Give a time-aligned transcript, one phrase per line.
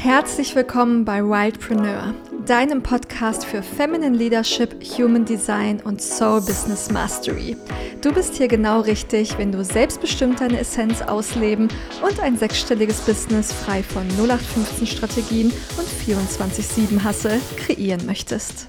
[0.00, 2.14] Herzlich willkommen bei Wildpreneur,
[2.46, 7.56] deinem Podcast für Feminine Leadership, Human Design und Soul Business Mastery.
[8.00, 11.66] Du bist hier genau richtig, wenn du selbstbestimmt deine Essenz ausleben
[12.08, 18.68] und ein sechsstelliges Business frei von 0815 Strategien und 24/7 Hustle kreieren möchtest.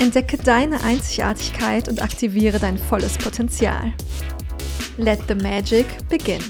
[0.00, 3.94] Entdecke deine Einzigartigkeit und aktiviere dein volles Potenzial.
[4.98, 6.42] Let the magic begin.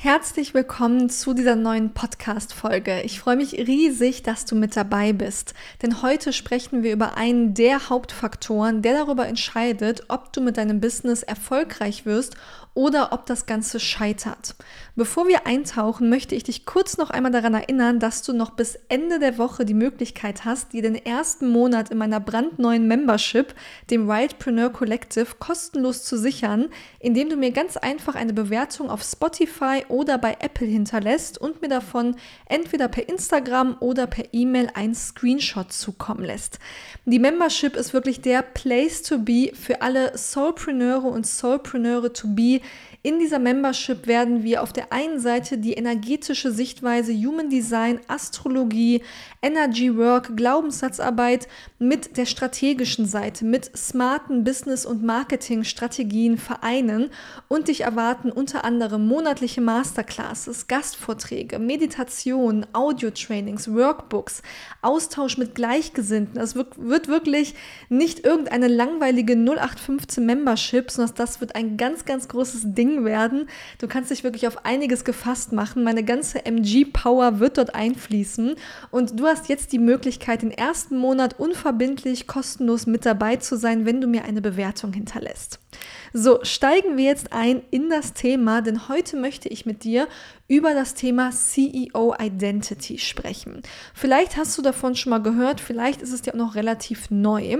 [0.00, 3.02] Herzlich willkommen zu dieser neuen Podcast-Folge.
[3.02, 7.52] Ich freue mich riesig, dass du mit dabei bist, denn heute sprechen wir über einen
[7.52, 12.36] der Hauptfaktoren, der darüber entscheidet, ob du mit deinem Business erfolgreich wirst
[12.78, 14.54] oder ob das Ganze scheitert.
[14.94, 18.78] Bevor wir eintauchen, möchte ich dich kurz noch einmal daran erinnern, dass du noch bis
[18.88, 23.52] Ende der Woche die Möglichkeit hast, dir den ersten Monat in meiner brandneuen Membership,
[23.90, 26.68] dem Wildpreneur Collective, kostenlos zu sichern,
[27.00, 31.68] indem du mir ganz einfach eine Bewertung auf Spotify oder bei Apple hinterlässt und mir
[31.68, 32.14] davon
[32.46, 36.60] entweder per Instagram oder per E-Mail ein Screenshot zukommen lässt.
[37.06, 42.60] Die Membership ist wirklich der Place to be für alle Soulpreneure und Soulpreneure to be,
[43.02, 49.02] in dieser Membership werden wir auf der einen Seite die energetische Sichtweise Human Design, Astrologie,
[49.40, 51.46] Energy Work, Glaubenssatzarbeit
[51.78, 57.10] mit der strategischen Seite, mit smarten Business- und Marketing-Strategien vereinen
[57.46, 64.42] und dich erwarten unter anderem monatliche Masterclasses, Gastvorträge, Meditation, Audio-Trainings, Workbooks,
[64.82, 66.40] Austausch mit Gleichgesinnten.
[66.40, 67.54] Es wird wirklich
[67.88, 73.48] nicht irgendeine langweilige 0815 Membership, sondern das wird ein ganz, ganz großes Ding Ding werden.
[73.78, 75.84] Du kannst dich wirklich auf einiges gefasst machen.
[75.84, 78.56] Meine ganze MG-Power wird dort einfließen.
[78.90, 83.86] Und du hast jetzt die Möglichkeit, den ersten Monat unverbindlich, kostenlos mit dabei zu sein,
[83.86, 85.60] wenn du mir eine Bewertung hinterlässt.
[86.12, 90.08] So, steigen wir jetzt ein in das Thema, denn heute möchte ich mit dir
[90.48, 93.62] über das Thema CEO Identity sprechen.
[93.92, 97.58] Vielleicht hast du davon schon mal gehört, vielleicht ist es dir auch noch relativ neu.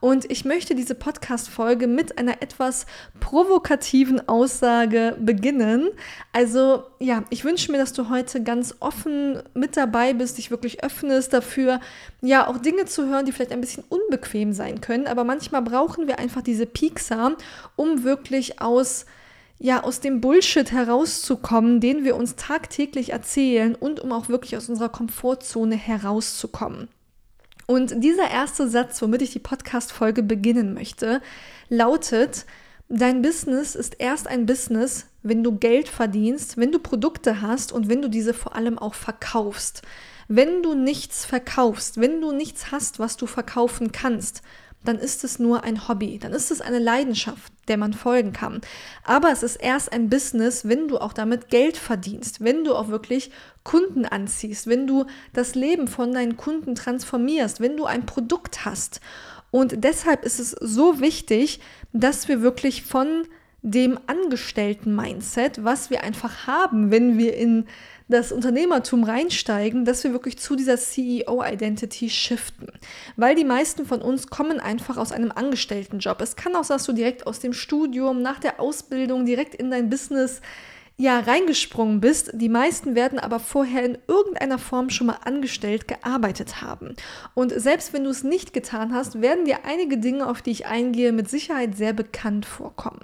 [0.00, 2.86] Und ich möchte diese Podcast-Folge mit einer etwas
[3.20, 5.90] provokativen Aussage beginnen.
[6.32, 10.82] Also, ja, ich wünsche mir, dass du heute ganz offen mit dabei bist, dich wirklich
[10.82, 11.80] öffnest dafür,
[12.22, 15.06] ja, auch Dinge zu hören, die vielleicht ein bisschen unbequem sein können.
[15.06, 17.36] Aber manchmal brauchen wir einfach diese Piekser,
[17.76, 19.06] um wirklich aus
[19.62, 24.70] ja, aus dem Bullshit herauszukommen, den wir uns tagtäglich erzählen und um auch wirklich aus
[24.70, 26.88] unserer Komfortzone herauszukommen.
[27.66, 31.20] Und dieser erste Satz, womit ich die Podcast-Folge beginnen möchte,
[31.68, 32.46] lautet,
[32.88, 37.88] dein Business ist erst ein Business, wenn du Geld verdienst, wenn du Produkte hast und
[37.88, 39.82] wenn du diese vor allem auch verkaufst.
[40.26, 44.42] Wenn du nichts verkaufst, wenn du nichts hast, was du verkaufen kannst,
[44.84, 48.60] dann ist es nur ein Hobby, dann ist es eine Leidenschaft, der man folgen kann.
[49.04, 52.88] Aber es ist erst ein Business, wenn du auch damit Geld verdienst, wenn du auch
[52.88, 53.30] wirklich
[53.62, 59.00] Kunden anziehst, wenn du das Leben von deinen Kunden transformierst, wenn du ein Produkt hast.
[59.50, 61.60] Und deshalb ist es so wichtig,
[61.92, 63.26] dass wir wirklich von
[63.62, 67.66] dem Angestellten-Mindset, was wir einfach haben, wenn wir in
[68.08, 72.68] das Unternehmertum reinsteigen, dass wir wirklich zu dieser CEO-Identity shiften.
[73.16, 76.20] Weil die meisten von uns kommen einfach aus einem Angestelltenjob.
[76.20, 79.70] Es kann auch sein, dass du direkt aus dem Studium, nach der Ausbildung, direkt in
[79.70, 80.40] dein Business
[81.00, 82.30] ja reingesprungen bist.
[82.34, 86.94] Die meisten werden aber vorher in irgendeiner Form schon mal angestellt gearbeitet haben.
[87.34, 90.66] Und selbst wenn du es nicht getan hast, werden dir einige Dinge, auf die ich
[90.66, 93.00] eingehe, mit Sicherheit sehr bekannt vorkommen.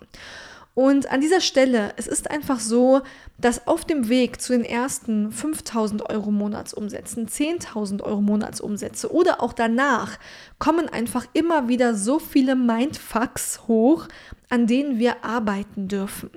[0.74, 3.00] Und an dieser Stelle, es ist einfach so,
[3.38, 9.54] dass auf dem Weg zu den ersten 5000 Euro Monatsumsätzen, 10.000 Euro Monatsumsätze oder auch
[9.54, 10.18] danach
[10.58, 14.06] kommen einfach immer wieder so viele Mindfucks hoch,
[14.50, 16.28] an denen wir arbeiten dürfen.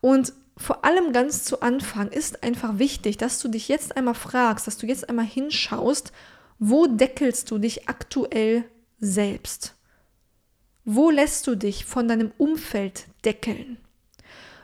[0.00, 4.66] Und vor allem ganz zu Anfang ist einfach wichtig, dass du dich jetzt einmal fragst,
[4.66, 6.12] dass du jetzt einmal hinschaust,
[6.58, 8.64] wo deckelst du dich aktuell
[9.00, 9.74] selbst?
[10.84, 13.78] Wo lässt du dich von deinem Umfeld deckeln?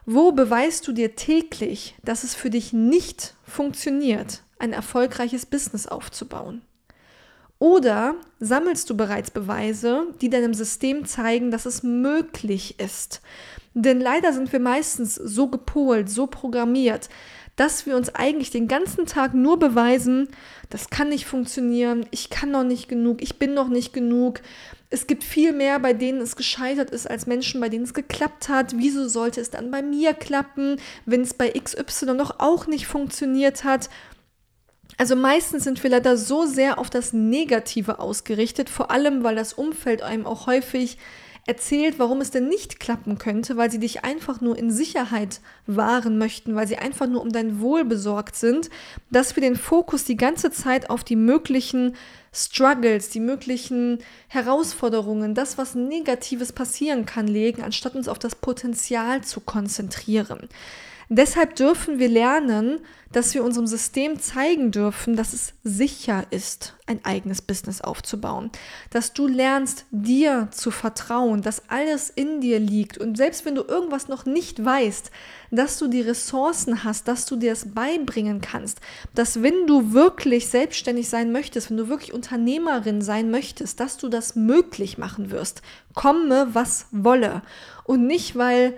[0.05, 6.63] Wo beweist du dir täglich, dass es für dich nicht funktioniert, ein erfolgreiches Business aufzubauen?
[7.59, 13.21] Oder sammelst du bereits Beweise, die deinem System zeigen, dass es möglich ist?
[13.75, 17.09] Denn leider sind wir meistens so gepolt, so programmiert,
[17.59, 20.29] dass wir uns eigentlich den ganzen Tag nur beweisen,
[20.71, 24.41] das kann nicht funktionieren, ich kann noch nicht genug, ich bin noch nicht genug.
[24.91, 28.49] Es gibt viel mehr, bei denen es gescheitert ist, als Menschen, bei denen es geklappt
[28.49, 28.75] hat.
[28.79, 33.65] Wieso sollte es dann bei mir klappen, wenn es bei XY noch auch nicht funktioniert
[33.65, 33.91] hat?
[34.97, 39.53] Also meistens sind wir leider so sehr auf das Negative ausgerichtet, vor allem weil das
[39.53, 40.99] Umfeld einem auch häufig
[41.49, 46.19] erzählt, warum es denn nicht klappen könnte, weil sie dich einfach nur in Sicherheit wahren
[46.19, 48.69] möchten, weil sie einfach nur um dein Wohl besorgt sind,
[49.11, 51.97] dass wir den Fokus die ganze Zeit auf die möglichen
[52.33, 59.23] Struggles, die möglichen Herausforderungen, das, was Negatives passieren kann, legen, anstatt uns auf das Potenzial
[59.23, 60.49] zu konzentrieren.
[61.11, 62.81] Deshalb dürfen wir lernen,
[63.13, 68.51] dass wir unserem System zeigen dürfen, dass es sicher ist, ein eigenes Business aufzubauen.
[68.91, 73.63] Dass du lernst, dir zu vertrauen, dass alles in dir liegt und selbst wenn du
[73.63, 75.11] irgendwas noch nicht weißt,
[75.51, 78.79] dass du die Ressourcen hast, dass du dir es beibringen kannst,
[79.15, 84.11] dass wenn du wirklich selbstständig sein möchtest, wenn du wirklich Unternehmerin sein möchtest, dass du
[84.11, 85.63] das möglich machen wirst.
[85.95, 87.41] Komme, was wolle.
[87.85, 88.75] Und nicht, weil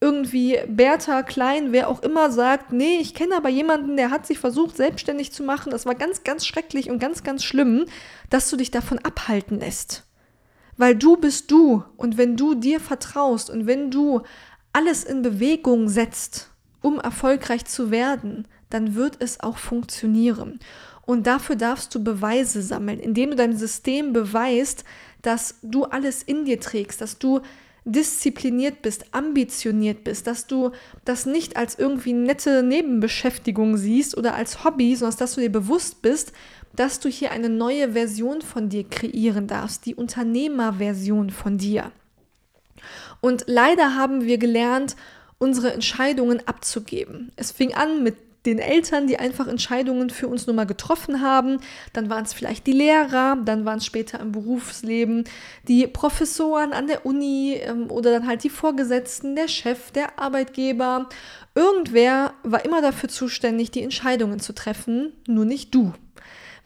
[0.00, 4.38] irgendwie Bertha Klein, wer auch immer sagt, nee, ich kenne aber jemanden, der hat sich
[4.38, 7.86] versucht, selbstständig zu machen, das war ganz, ganz schrecklich und ganz, ganz schlimm,
[8.30, 10.04] dass du dich davon abhalten lässt.
[10.76, 14.22] Weil du bist du und wenn du dir vertraust und wenn du
[14.72, 16.50] alles in Bewegung setzt,
[16.80, 20.60] um erfolgreich zu werden, dann wird es auch funktionieren.
[21.04, 24.84] Und dafür darfst du Beweise sammeln, indem du deinem System beweist,
[25.22, 27.40] dass du alles in dir trägst, dass du
[27.92, 30.72] diszipliniert bist, ambitioniert bist, dass du
[31.04, 36.02] das nicht als irgendwie nette Nebenbeschäftigung siehst oder als Hobby, sondern dass du dir bewusst
[36.02, 36.32] bist,
[36.76, 41.90] dass du hier eine neue Version von dir kreieren darfst, die Unternehmerversion von dir.
[43.20, 44.94] Und leider haben wir gelernt,
[45.38, 47.32] unsere Entscheidungen abzugeben.
[47.36, 51.58] Es fing an mit den Eltern, die einfach Entscheidungen für uns nun mal getroffen haben.
[51.92, 55.24] Dann waren es vielleicht die Lehrer, dann waren es später im Berufsleben
[55.66, 61.08] die Professoren an der Uni ähm, oder dann halt die Vorgesetzten, der Chef, der Arbeitgeber.
[61.54, 65.92] Irgendwer war immer dafür zuständig, die Entscheidungen zu treffen, nur nicht du.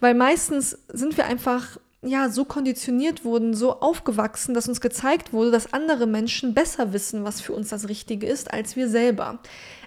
[0.01, 5.53] Weil meistens sind wir einfach ja, so konditioniert wurden, so aufgewachsen, dass uns gezeigt wurde,
[5.53, 9.39] dass andere Menschen besser wissen, was für uns das Richtige ist, als wir selber.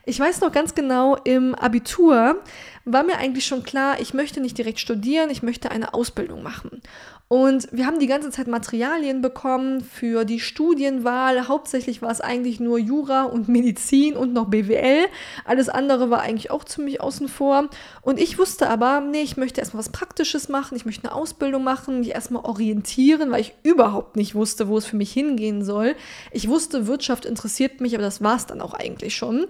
[0.07, 2.43] Ich weiß noch ganz genau, im Abitur
[2.85, 6.83] war mir eigentlich schon klar, ich möchte nicht direkt studieren, ich möchte eine Ausbildung machen.
[7.27, 11.47] Und wir haben die ganze Zeit Materialien bekommen für die Studienwahl.
[11.47, 15.07] Hauptsächlich war es eigentlich nur Jura und Medizin und noch BWL.
[15.43, 17.69] Alles andere war eigentlich auch ziemlich außen vor.
[18.03, 20.75] Und ich wusste aber, nee, ich möchte erstmal was Praktisches machen.
[20.75, 24.85] Ich möchte eine Ausbildung machen, mich erstmal orientieren, weil ich überhaupt nicht wusste, wo es
[24.85, 25.95] für mich hingehen soll.
[26.31, 29.47] Ich wusste, Wirtschaft interessiert mich, aber das war es dann auch eigentlich schon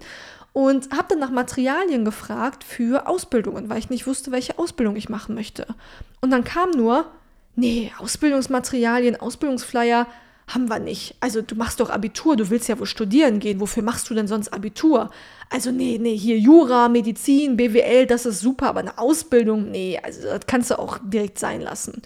[0.56, 5.10] und habe dann nach Materialien gefragt für Ausbildungen, weil ich nicht wusste, welche Ausbildung ich
[5.10, 5.68] machen möchte.
[6.22, 7.07] Und dann kam nur,
[7.57, 10.07] nee, Ausbildungsmaterialien, Ausbildungsflyer
[10.48, 11.16] haben wir nicht.
[11.19, 14.30] Also du machst doch Abitur, du willst ja wohl studieren gehen, wofür machst du denn
[14.30, 15.10] sonst Abitur?
[15.50, 20.22] Also nee, nee, hier Jura, Medizin, BWL, das ist super, aber eine Ausbildung, nee, also
[20.22, 22.02] das kannst du auch direkt sein lassen.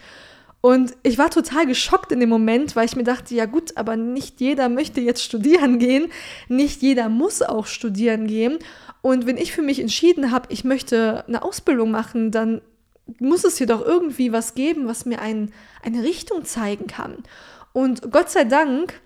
[0.62, 3.96] Und ich war total geschockt in dem Moment, weil ich mir dachte, ja gut, aber
[3.96, 6.12] nicht jeder möchte jetzt studieren gehen,
[6.50, 8.60] nicht jeder muss auch studieren gehen.
[9.02, 12.62] Und wenn ich für mich entschieden habe, ich möchte eine Ausbildung machen, dann
[13.20, 15.52] muss es hier doch irgendwie was geben, was mir ein,
[15.82, 17.24] eine Richtung zeigen kann.
[17.72, 19.00] Und Gott sei Dank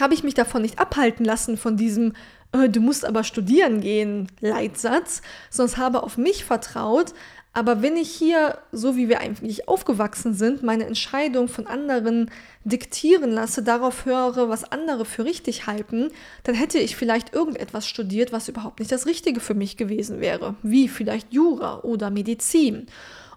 [0.00, 2.14] habe ich mich davon nicht abhalten lassen, von diesem
[2.52, 7.12] äh, Du musst aber studieren gehen Leitsatz, sondern habe auf mich vertraut,
[7.54, 12.30] aber wenn ich hier, so wie wir eigentlich aufgewachsen sind, meine Entscheidung von anderen
[12.64, 16.08] diktieren lasse, darauf höre, was andere für richtig halten,
[16.44, 20.54] dann hätte ich vielleicht irgendetwas studiert, was überhaupt nicht das Richtige für mich gewesen wäre,
[20.62, 22.86] wie vielleicht Jura oder Medizin.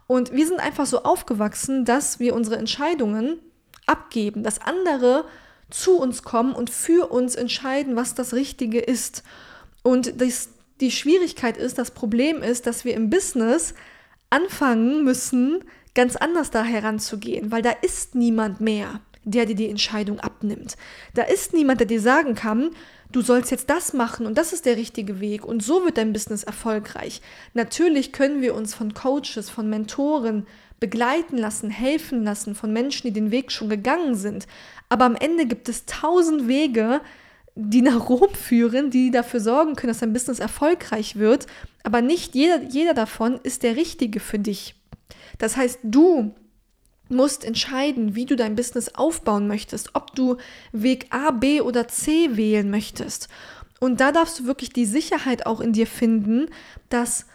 [0.07, 3.39] Und wir sind einfach so aufgewachsen, dass wir unsere Entscheidungen
[3.85, 5.25] abgeben, dass andere
[5.69, 9.23] zu uns kommen und für uns entscheiden, was das Richtige ist.
[9.83, 13.73] Und das, die Schwierigkeit ist, das Problem ist, dass wir im Business
[14.29, 15.63] anfangen müssen,
[15.93, 20.77] ganz anders da heranzugehen, weil da ist niemand mehr, der dir die Entscheidung abnimmt.
[21.13, 22.71] Da ist niemand, der dir sagen kann,
[23.11, 26.13] du sollst jetzt das machen und das ist der richtige Weg und so wird dein
[26.13, 27.21] Business erfolgreich.
[27.53, 30.45] Natürlich können wir uns von Coaches, von Mentoren
[30.79, 34.47] begleiten lassen, helfen lassen, von Menschen, die den Weg schon gegangen sind.
[34.89, 37.01] Aber am Ende gibt es tausend Wege,
[37.55, 41.47] die nach Rom führen, die dafür sorgen können, dass dein Business erfolgreich wird.
[41.83, 44.75] Aber nicht jeder, jeder davon ist der richtige für dich.
[45.37, 46.35] Das heißt, du
[47.07, 50.37] musst entscheiden, wie du dein Business aufbauen möchtest, ob du
[50.71, 53.29] Weg A, B oder C wählen möchtest.
[53.79, 56.47] Und da darfst du wirklich die Sicherheit auch in dir finden,
[56.89, 57.25] dass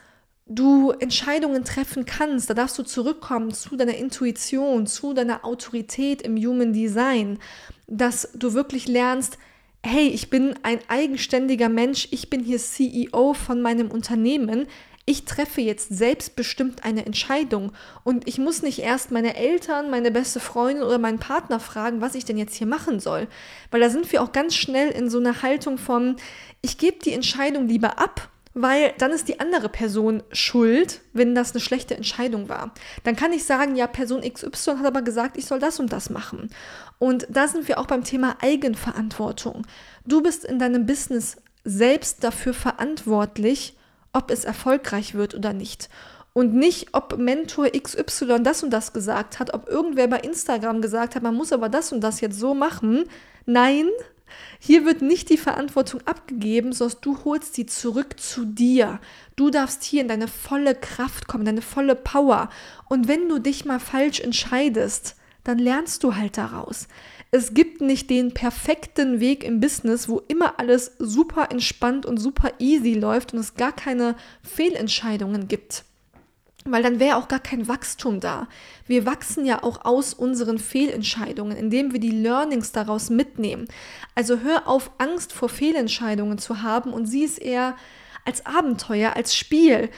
[0.45, 2.49] du Entscheidungen treffen kannst.
[2.49, 7.39] Da darfst du zurückkommen zu deiner Intuition, zu deiner Autorität im Human Design,
[7.87, 9.37] dass du wirklich lernst,
[9.83, 14.67] hey, ich bin ein eigenständiger Mensch, ich bin hier CEO von meinem Unternehmen,
[15.05, 17.71] Ich treffe jetzt selbstbestimmt eine Entscheidung
[18.03, 22.13] und ich muss nicht erst meine Eltern, meine beste Freundin oder meinen Partner fragen, was
[22.13, 23.27] ich denn jetzt hier machen soll.
[23.71, 26.17] Weil da sind wir auch ganz schnell in so einer Haltung von,
[26.61, 31.51] ich gebe die Entscheidung lieber ab weil dann ist die andere Person schuld, wenn das
[31.51, 32.73] eine schlechte Entscheidung war.
[33.03, 36.09] Dann kann ich sagen, ja, Person XY hat aber gesagt, ich soll das und das
[36.09, 36.49] machen.
[36.99, 39.65] Und da sind wir auch beim Thema Eigenverantwortung.
[40.05, 43.77] Du bist in deinem Business selbst dafür verantwortlich,
[44.13, 45.89] ob es erfolgreich wird oder nicht.
[46.33, 51.15] Und nicht, ob Mentor XY das und das gesagt hat, ob irgendwer bei Instagram gesagt
[51.15, 53.03] hat, man muss aber das und das jetzt so machen.
[53.45, 53.89] Nein,
[54.59, 58.99] hier wird nicht die Verantwortung abgegeben, sondern du holst sie zurück zu dir.
[59.35, 62.49] Du darfst hier in deine volle Kraft kommen, deine volle Power.
[62.89, 66.87] Und wenn du dich mal falsch entscheidest, dann lernst du halt daraus.
[67.31, 72.51] Es gibt nicht den perfekten Weg im Business, wo immer alles super entspannt und super
[72.59, 75.85] easy läuft und es gar keine Fehlentscheidungen gibt.
[76.65, 78.47] Weil dann wäre auch gar kein Wachstum da.
[78.85, 83.67] Wir wachsen ja auch aus unseren Fehlentscheidungen, indem wir die Learnings daraus mitnehmen.
[84.13, 87.75] Also hör auf, Angst vor Fehlentscheidungen zu haben und sieh es eher
[88.25, 89.89] als Abenteuer, als Spiel.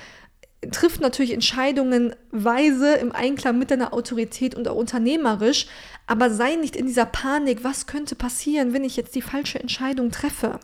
[0.71, 5.67] Trifft natürlich Entscheidungen weise im Einklang mit deiner Autorität und auch unternehmerisch,
[6.07, 10.11] aber sei nicht in dieser Panik, was könnte passieren, wenn ich jetzt die falsche Entscheidung
[10.11, 10.59] treffe.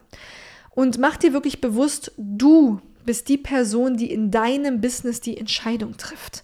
[0.70, 2.80] Und mach dir wirklich bewusst, du
[3.10, 6.44] bist die Person, die in deinem Business die Entscheidung trifft.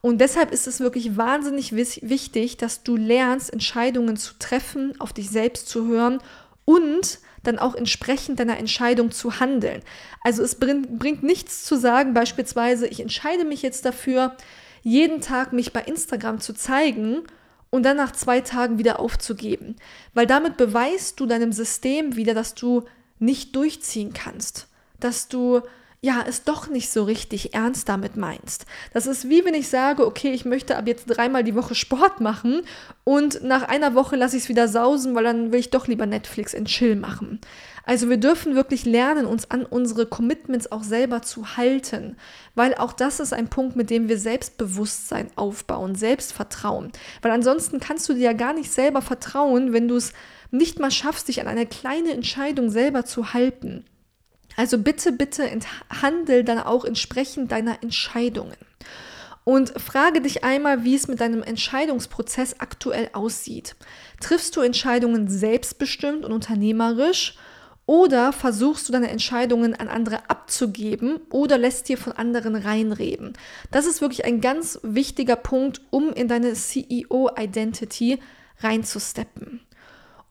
[0.00, 5.30] Und deshalb ist es wirklich wahnsinnig wichtig, dass du lernst, Entscheidungen zu treffen, auf dich
[5.30, 6.18] selbst zu hören
[6.64, 9.82] und dann auch entsprechend deiner Entscheidung zu handeln.
[10.24, 14.36] Also es bringt, bringt nichts zu sagen, beispielsweise, ich entscheide mich jetzt dafür,
[14.82, 17.22] jeden Tag mich bei Instagram zu zeigen
[17.70, 19.76] und dann nach zwei Tagen wieder aufzugeben.
[20.12, 22.82] Weil damit beweist du deinem System wieder, dass du
[23.20, 24.66] nicht durchziehen kannst,
[24.98, 25.62] dass du
[26.02, 28.64] ja, es doch nicht so richtig ernst damit meinst.
[28.94, 32.20] Das ist wie wenn ich sage, okay, ich möchte ab jetzt dreimal die Woche Sport
[32.20, 32.62] machen
[33.04, 36.06] und nach einer Woche lasse ich es wieder sausen, weil dann will ich doch lieber
[36.06, 37.38] Netflix in Chill machen.
[37.84, 42.16] Also wir dürfen wirklich lernen, uns an unsere Commitments auch selber zu halten,
[42.54, 46.92] weil auch das ist ein Punkt, mit dem wir Selbstbewusstsein aufbauen, Selbstvertrauen.
[47.20, 50.14] Weil ansonsten kannst du dir ja gar nicht selber vertrauen, wenn du es
[50.50, 53.84] nicht mal schaffst, dich an eine kleine Entscheidung selber zu halten.
[54.60, 55.50] Also bitte, bitte
[56.02, 58.58] handel dann auch entsprechend deiner Entscheidungen.
[59.44, 63.74] Und frage dich einmal, wie es mit deinem Entscheidungsprozess aktuell aussieht.
[64.20, 67.38] Triffst du Entscheidungen selbstbestimmt und unternehmerisch
[67.86, 73.32] oder versuchst du deine Entscheidungen an andere abzugeben oder lässt dir von anderen reinreden?
[73.70, 78.18] Das ist wirklich ein ganz wichtiger Punkt, um in deine CEO-Identity
[78.58, 79.60] reinzusteppen.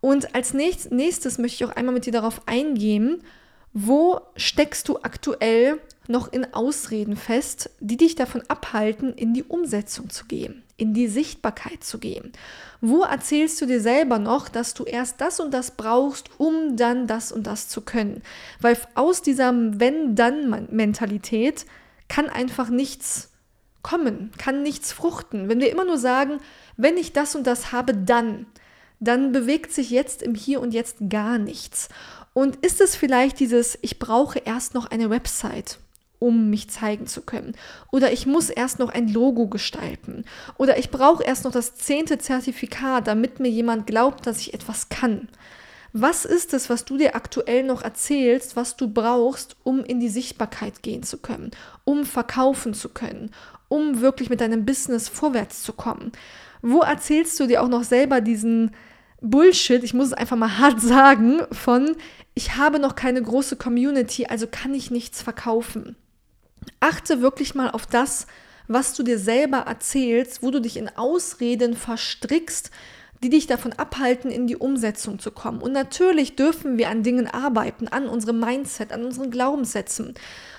[0.01, 3.24] Und als nächstes möchte ich auch einmal mit dir darauf eingehen,
[3.73, 10.09] wo steckst du aktuell noch in Ausreden fest, die dich davon abhalten, in die Umsetzung
[10.09, 12.31] zu gehen, in die Sichtbarkeit zu gehen?
[12.81, 17.05] Wo erzählst du dir selber noch, dass du erst das und das brauchst, um dann
[17.05, 18.23] das und das zu können?
[18.59, 21.67] Weil aus dieser Wenn-Dann-Mentalität
[22.07, 23.29] kann einfach nichts
[23.83, 25.47] kommen, kann nichts fruchten.
[25.47, 26.39] Wenn wir immer nur sagen,
[26.75, 28.45] wenn ich das und das habe, dann,
[28.99, 31.89] dann bewegt sich jetzt im Hier und Jetzt gar nichts.
[32.39, 35.77] Und ist es vielleicht dieses, ich brauche erst noch eine Website,
[36.19, 37.53] um mich zeigen zu können?
[37.91, 40.24] Oder ich muss erst noch ein Logo gestalten?
[40.58, 44.88] Oder ich brauche erst noch das zehnte Zertifikat, damit mir jemand glaubt, dass ich etwas
[44.88, 45.27] kann?
[45.91, 50.08] Was ist es, was du dir aktuell noch erzählst, was du brauchst, um in die
[50.08, 51.51] Sichtbarkeit gehen zu können,
[51.84, 53.31] um verkaufen zu können,
[53.67, 56.13] um wirklich mit deinem Business vorwärts zu kommen?
[56.62, 58.72] Wo erzählst du dir auch noch selber diesen
[59.22, 61.96] Bullshit, ich muss es einfach mal hart sagen, von
[62.33, 65.95] ich habe noch keine große Community, also kann ich nichts verkaufen.
[66.79, 68.27] Achte wirklich mal auf das,
[68.67, 72.71] was du dir selber erzählst, wo du dich in Ausreden verstrickst,
[73.23, 75.61] die dich davon abhalten, in die Umsetzung zu kommen.
[75.61, 80.13] Und natürlich dürfen wir an Dingen arbeiten, an unserem Mindset, an unseren Glaubenssätzen.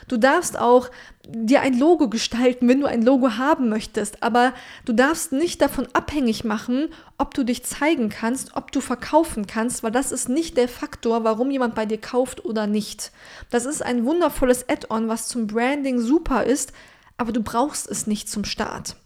[0.08, 0.90] Du darfst auch
[1.26, 4.52] dir ein Logo gestalten, wenn du ein Logo haben möchtest, aber
[4.84, 9.82] du darfst nicht davon abhängig machen, ob du dich zeigen kannst, ob du verkaufen kannst,
[9.82, 13.12] weil das ist nicht der Faktor, warum jemand bei dir kauft oder nicht.
[13.50, 16.72] Das ist ein wundervolles Add-on, was zum Branding super ist,
[17.16, 18.96] aber du brauchst es nicht zum Start.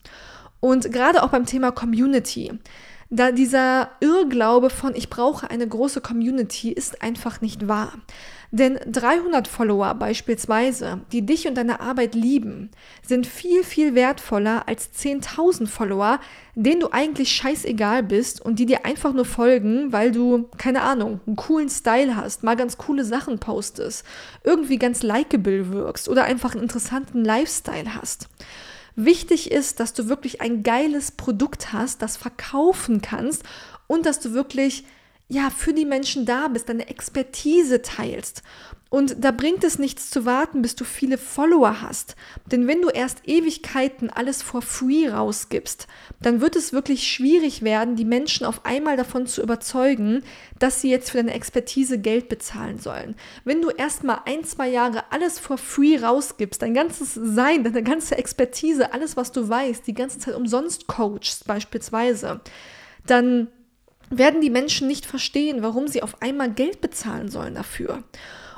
[0.60, 2.58] Und gerade auch beim Thema Community
[3.16, 7.92] Da dieser Irrglaube von ich brauche eine große Community ist einfach nicht wahr.
[8.50, 12.70] Denn 300 Follower beispielsweise, die dich und deine Arbeit lieben,
[13.06, 16.18] sind viel, viel wertvoller als 10.000 Follower,
[16.56, 21.20] denen du eigentlich scheißegal bist und die dir einfach nur folgen, weil du, keine Ahnung,
[21.24, 24.04] einen coolen Style hast, mal ganz coole Sachen postest,
[24.42, 28.28] irgendwie ganz likable wirkst oder einfach einen interessanten Lifestyle hast.
[28.96, 33.42] Wichtig ist, dass du wirklich ein geiles Produkt hast, das verkaufen kannst
[33.86, 34.84] und dass du wirklich
[35.28, 38.42] ja, für die Menschen da bist, deine Expertise teilst.
[38.94, 42.14] Und da bringt es nichts zu warten, bis du viele Follower hast.
[42.52, 45.88] Denn wenn du erst Ewigkeiten alles for free rausgibst,
[46.22, 50.22] dann wird es wirklich schwierig werden, die Menschen auf einmal davon zu überzeugen,
[50.60, 53.16] dass sie jetzt für deine Expertise Geld bezahlen sollen.
[53.44, 57.82] Wenn du erst mal ein, zwei Jahre alles for free rausgibst, dein ganzes Sein, deine
[57.82, 62.42] ganze Expertise, alles, was du weißt, die ganze Zeit umsonst coachst beispielsweise,
[63.04, 63.48] dann
[64.08, 68.04] werden die Menschen nicht verstehen, warum sie auf einmal Geld bezahlen sollen dafür.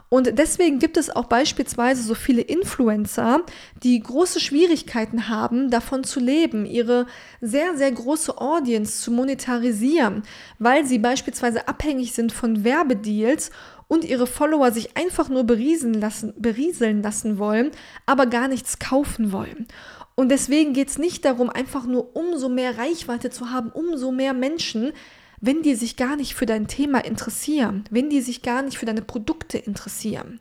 [0.08, 3.40] Und deswegen gibt es auch beispielsweise so viele Influencer,
[3.82, 7.06] die große Schwierigkeiten haben, davon zu leben, ihre
[7.40, 10.22] sehr, sehr große Audience zu monetarisieren,
[10.60, 13.50] weil sie beispielsweise abhängig sind von Werbedeals
[13.88, 17.72] und ihre Follower sich einfach nur berieseln lassen, berieseln lassen wollen,
[18.04, 19.66] aber gar nichts kaufen wollen.
[20.14, 24.32] Und deswegen geht es nicht darum, einfach nur umso mehr Reichweite zu haben, umso mehr
[24.32, 24.92] Menschen,
[25.40, 28.87] wenn die sich gar nicht für dein Thema interessieren, wenn die sich gar nicht für
[28.87, 30.40] deine Produkte interessieren.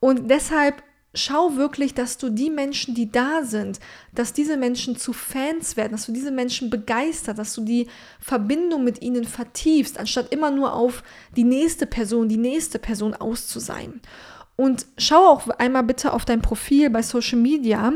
[0.00, 0.82] Und deshalb
[1.16, 3.80] schau wirklich, dass du die Menschen, die da sind,
[4.14, 7.88] dass diese Menschen zu Fans werden, dass du diese Menschen begeisterst, dass du die
[8.20, 11.02] Verbindung mit ihnen vertiefst, anstatt immer nur auf
[11.36, 14.00] die nächste Person, die nächste Person auszusein.
[14.56, 17.92] Und schau auch einmal bitte auf dein Profil bei Social Media,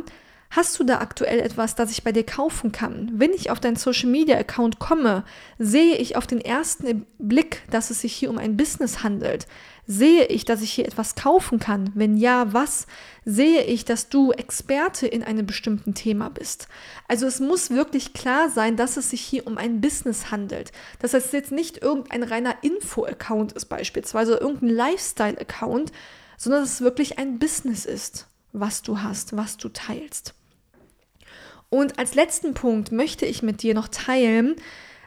[0.53, 3.09] Hast du da aktuell etwas, das ich bei dir kaufen kann?
[3.15, 5.23] Wenn ich auf deinen Social Media Account komme,
[5.61, 9.47] sehe ich auf den ersten Blick, dass es sich hier um ein Business handelt.
[9.87, 11.93] Sehe ich, dass ich hier etwas kaufen kann?
[11.95, 12.89] Wenn ja, was?
[13.25, 16.67] Sehe ich, dass du Experte in einem bestimmten Thema bist?
[17.07, 20.73] Also es muss wirklich klar sein, dass es sich hier um ein Business handelt.
[20.99, 25.93] Dass es jetzt nicht irgendein reiner Info-Account ist beispielsweise, irgendein Lifestyle-Account,
[26.37, 30.35] sondern dass es wirklich ein Business ist, was du hast, was du teilst.
[31.71, 34.57] Und als letzten Punkt möchte ich mit dir noch teilen,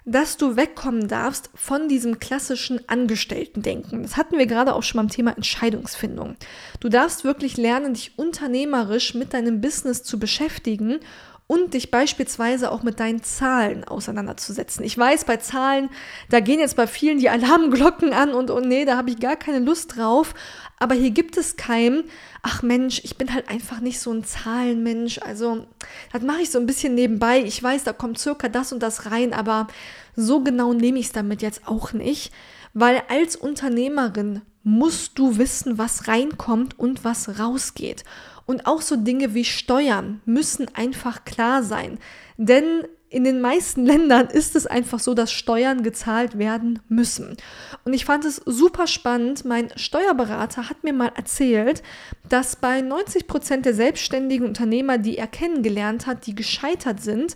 [0.05, 4.03] dass du wegkommen darfst von diesem klassischen Angestellten-Denken.
[4.03, 6.36] Das hatten wir gerade auch schon beim Thema Entscheidungsfindung.
[6.79, 10.99] Du darfst wirklich lernen, dich unternehmerisch mit deinem Business zu beschäftigen
[11.47, 14.84] und dich beispielsweise auch mit deinen Zahlen auseinanderzusetzen.
[14.84, 15.89] Ich weiß, bei Zahlen,
[16.29, 19.36] da gehen jetzt bei vielen die Alarmglocken an und, und nee, da habe ich gar
[19.36, 20.34] keine Lust drauf.
[20.79, 22.06] Aber hier gibt es keinen,
[22.41, 25.19] ach Mensch, ich bin halt einfach nicht so ein Zahlenmensch.
[25.19, 25.67] Also,
[26.12, 27.39] das mache ich so ein bisschen nebenbei.
[27.39, 29.67] Ich weiß, da kommt circa das und das rein, aber
[30.15, 32.34] so genau nehme ich es damit jetzt auch nicht.
[32.73, 38.03] Weil als Unternehmerin musst du wissen, was reinkommt und was rausgeht.
[38.45, 41.97] Und auch so Dinge wie Steuern müssen einfach klar sein.
[42.38, 47.38] Denn in den meisten Ländern ist es einfach so, dass Steuern gezahlt werden müssen.
[47.86, 49.45] Und ich fand es super spannend.
[49.45, 51.84] Mein Steuerberater hat mir mal erzählt,
[52.27, 57.36] dass bei 90 Prozent der selbstständigen Unternehmer, die er kennengelernt hat, die gescheitert sind,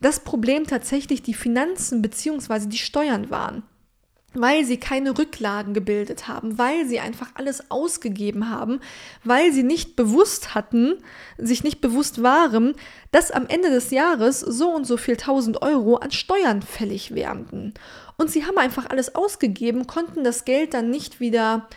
[0.00, 2.66] das Problem tatsächlich die Finanzen bzw.
[2.66, 3.62] die Steuern waren
[4.36, 8.80] weil sie keine Rücklagen gebildet haben, weil sie einfach alles ausgegeben haben,
[9.24, 10.94] weil sie nicht bewusst hatten,
[11.38, 12.74] sich nicht bewusst waren,
[13.12, 17.74] dass am Ende des Jahres so und so viel tausend Euro an Steuern fällig werden.
[18.18, 21.68] Und sie haben einfach alles ausgegeben, konnten das Geld dann nicht wieder,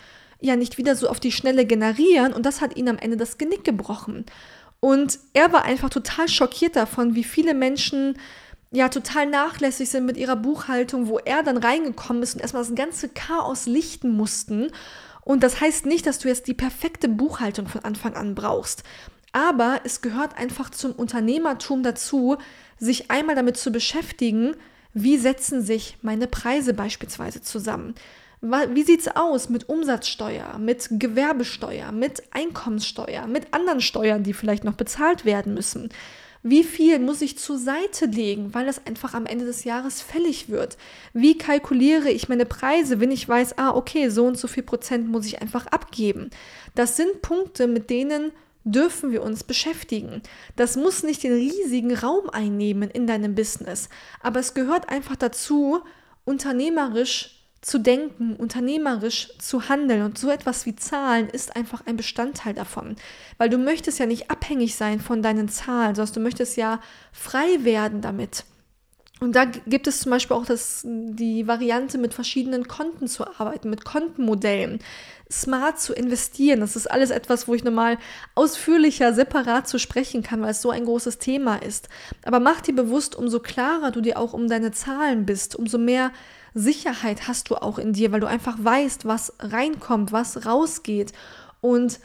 [0.41, 3.37] ja, nicht wieder so auf die Schnelle generieren und das hat ihnen am Ende das
[3.37, 4.25] Genick gebrochen.
[4.81, 8.17] Und er war einfach total schockiert davon, wie viele Menschen
[8.71, 12.75] ja total nachlässig sind mit ihrer Buchhaltung, wo er dann reingekommen ist und erstmal das
[12.75, 14.71] ganze Chaos lichten mussten.
[15.21, 18.83] Und das heißt nicht, dass du jetzt die perfekte Buchhaltung von Anfang an brauchst.
[19.31, 22.37] Aber es gehört einfach zum Unternehmertum dazu,
[22.79, 24.55] sich einmal damit zu beschäftigen,
[24.93, 27.93] wie setzen sich meine Preise beispielsweise zusammen.
[28.41, 34.63] Wie sieht es aus mit Umsatzsteuer, mit Gewerbesteuer, mit Einkommenssteuer, mit anderen Steuern, die vielleicht
[34.63, 35.89] noch bezahlt werden müssen?
[36.41, 40.47] Wie viel muss ich zur Seite legen, weil es einfach am Ende des Jahres fällig
[40.47, 40.77] wird?
[41.13, 45.09] Wie kalkuliere ich meine Preise, wenn ich weiß, ah, okay, so und so viel Prozent
[45.09, 46.29] muss ich einfach abgeben?
[46.75, 48.31] Das sind Punkte, mit denen
[48.63, 50.21] dürfen wir uns beschäftigen.
[50.55, 53.89] Das muss nicht den riesigen Raum einnehmen in deinem Business,
[54.21, 55.81] aber es gehört einfach dazu,
[56.25, 62.53] unternehmerisch zu denken, unternehmerisch zu handeln und so etwas wie Zahlen ist einfach ein Bestandteil
[62.53, 62.95] davon,
[63.37, 66.79] weil du möchtest ja nicht abhängig sein von deinen Zahlen, sondern du möchtest ja
[67.11, 68.45] frei werden damit.
[69.19, 73.69] Und da gibt es zum Beispiel auch das, die Variante, mit verschiedenen Konten zu arbeiten,
[73.69, 74.79] mit Kontenmodellen,
[75.29, 76.61] smart zu investieren.
[76.61, 77.97] Das ist alles etwas, wo ich nochmal
[78.35, 81.89] ausführlicher, separat zu sprechen kann, weil es so ein großes Thema ist.
[82.23, 86.11] Aber mach dir bewusst, umso klarer du dir auch um deine Zahlen bist, umso mehr
[86.53, 91.13] Sicherheit hast du auch in dir, weil du einfach weißt, was reinkommt, was rausgeht.
[91.61, 91.99] Und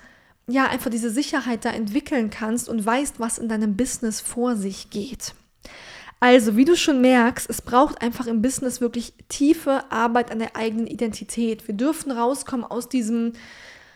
[0.46, 4.90] ja, einfach diese Sicherheit da entwickeln kannst und weißt, was in deinem Business vor sich
[4.90, 5.35] geht.
[6.20, 10.57] Also, wie du schon merkst, es braucht einfach im Business wirklich tiefe Arbeit an der
[10.57, 11.66] eigenen Identität.
[11.68, 13.33] Wir dürfen rauskommen aus diesem,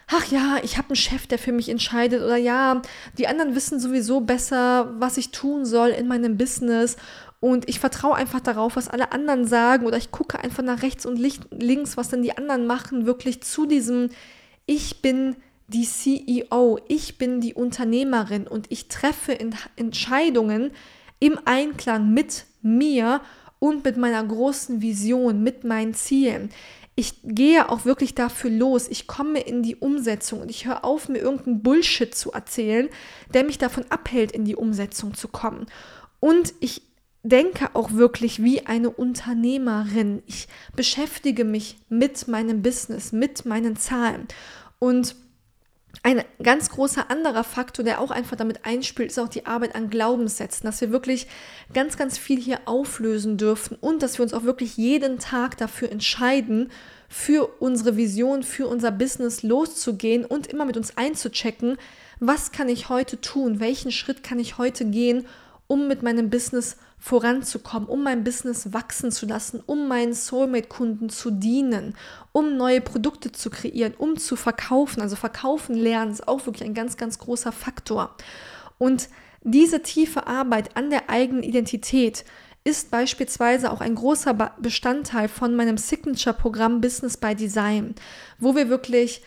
[0.09, 2.83] ach ja, ich habe einen Chef, der für mich entscheidet oder ja,
[3.17, 6.97] die anderen wissen sowieso besser, was ich tun soll in meinem Business
[7.41, 11.07] und ich vertraue einfach darauf, was alle anderen sagen oder ich gucke einfach nach rechts
[11.07, 14.11] und links, was denn die anderen machen, wirklich zu diesem,
[14.67, 15.37] ich bin
[15.69, 19.39] die CEO, ich bin die Unternehmerin und ich treffe
[19.77, 20.73] Entscheidungen,
[21.21, 23.21] im Einklang mit mir
[23.59, 26.51] und mit meiner großen Vision, mit meinen Zielen.
[26.95, 28.89] Ich gehe auch wirklich dafür los.
[28.89, 32.89] Ich komme in die Umsetzung und ich höre auf, mir irgendeinen Bullshit zu erzählen,
[33.35, 35.67] der mich davon abhält, in die Umsetzung zu kommen.
[36.21, 36.83] Und ich
[37.23, 40.23] denke auch wirklich wie eine Unternehmerin.
[40.27, 44.29] Ich beschäftige mich mit meinem Business, mit meinen Zahlen.
[44.79, 45.17] Und
[46.03, 49.91] ein ganz großer anderer Faktor, der auch einfach damit einspielt, ist auch die Arbeit an
[49.91, 51.27] Glaubenssätzen, dass wir wirklich
[51.75, 55.91] ganz, ganz viel hier auflösen dürfen und dass wir uns auch wirklich jeden Tag dafür
[55.91, 56.71] entscheiden,
[57.09, 61.79] für unsere Vision, für unser Business loszugehen und immer mit uns einzuchecken,
[62.21, 65.27] was kann ich heute tun, welchen Schritt kann ich heute gehen,
[65.67, 71.31] um mit meinem Business voranzukommen, um mein Business wachsen zu lassen, um meinen Soulmate-Kunden zu
[71.31, 71.95] dienen,
[72.33, 75.01] um neue Produkte zu kreieren, um zu verkaufen.
[75.01, 78.17] Also verkaufen lernen ist auch wirklich ein ganz, ganz großer Faktor.
[78.79, 79.09] Und
[79.43, 82.25] diese tiefe Arbeit an der eigenen Identität
[82.65, 87.95] ist beispielsweise auch ein großer Bestandteil von meinem Signature-Programm Business by Design,
[88.39, 89.23] wo wir wirklich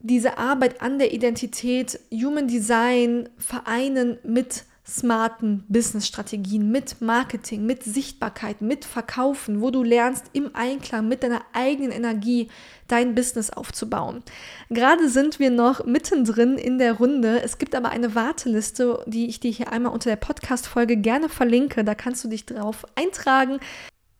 [0.00, 8.60] diese Arbeit an der Identität, Human Design vereinen mit smarten Business-Strategien, mit Marketing, mit Sichtbarkeit,
[8.60, 12.48] mit Verkaufen, wo du lernst, im Einklang mit deiner eigenen Energie
[12.88, 14.22] dein Business aufzubauen.
[14.68, 17.40] Gerade sind wir noch mittendrin in der Runde.
[17.42, 21.84] Es gibt aber eine Warteliste, die ich dir hier einmal unter der Podcast-Folge gerne verlinke.
[21.84, 23.60] Da kannst du dich drauf eintragen.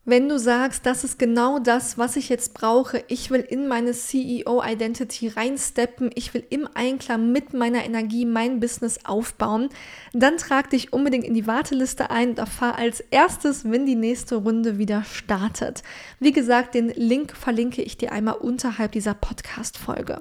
[0.06, 3.92] Wenn du sagst, das ist genau das, was ich jetzt brauche, ich will in meine
[3.92, 9.68] CEO-Identity reinsteppen, ich will im Einklang mit meiner Energie mein Business aufbauen,
[10.14, 14.36] dann trag dich unbedingt in die Warteliste ein und erfahr als erstes, wenn die nächste
[14.36, 15.82] Runde wieder startet.
[16.18, 20.20] Wie gesagt, den Link verlinke ich dir einmal unterhalb dieser Podcast-Folge.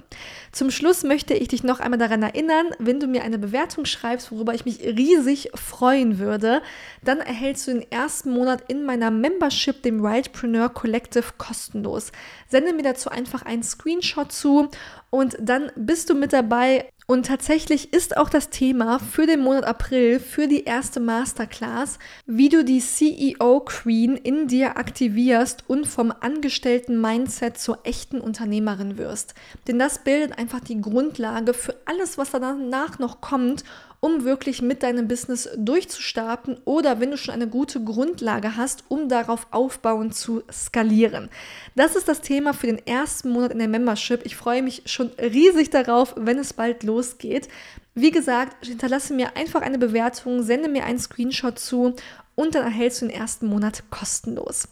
[0.52, 4.34] Zum Schluss möchte ich dich noch einmal daran erinnern, wenn du mir eine Bewertung schreibst,
[4.34, 6.62] worüber ich mich riesig freuen würde,
[7.02, 12.12] dann erhältst du den ersten Monat in meiner Membership Membership, dem Wildpreneur Collective, kostenlos.
[12.48, 14.70] Sende mir dazu einfach einen Screenshot zu
[15.10, 16.90] und dann bist du mit dabei.
[17.08, 22.50] Und tatsächlich ist auch das Thema für den Monat April, für die erste Masterclass, wie
[22.50, 29.34] du die CEO Queen in dir aktivierst und vom angestellten Mindset zur echten Unternehmerin wirst.
[29.68, 33.64] Denn das bildet einfach die Grundlage für alles, was danach noch kommt
[34.02, 39.10] um wirklich mit deinem Business durchzustarten oder wenn du schon eine gute Grundlage hast, um
[39.10, 41.30] darauf aufbauen zu skalieren.
[41.76, 44.26] Das ist das Thema für den ersten Monat in der Membership.
[44.26, 47.50] Ich freue mich schon riesig darauf, wenn es bald losgeht.
[47.94, 51.96] Wie gesagt, hinterlasse mir einfach eine Bewertung, sende mir einen Screenshot zu
[52.36, 54.70] und dann erhältst du den ersten Monat kostenlos.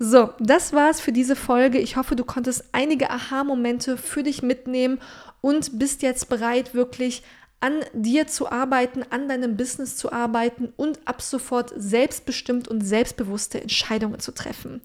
[0.00, 1.78] So, das war's für diese Folge.
[1.78, 5.00] Ich hoffe, du konntest einige Aha-Momente für dich mitnehmen
[5.40, 7.22] und bist jetzt bereit, wirklich
[7.60, 13.60] an dir zu arbeiten, an deinem Business zu arbeiten und ab sofort selbstbestimmt und selbstbewusste
[13.60, 14.82] Entscheidungen zu treffen.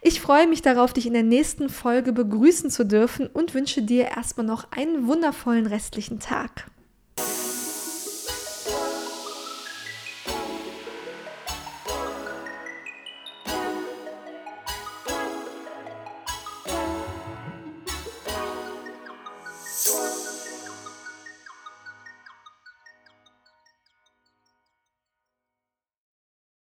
[0.00, 4.06] Ich freue mich darauf, dich in der nächsten Folge begrüßen zu dürfen und wünsche dir
[4.16, 6.71] erstmal noch einen wundervollen restlichen Tag.